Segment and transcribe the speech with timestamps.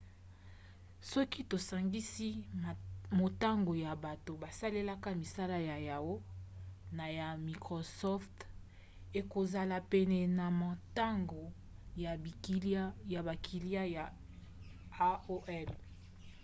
[1.11, 2.29] soki tosangisi
[3.19, 6.19] motango ya bato basalelaka misala ya yahoo!
[6.97, 8.37] na ya microsoft
[9.19, 11.41] ekozala pene na motango
[13.13, 14.05] ya bakiliya ya
[15.09, 15.67] aol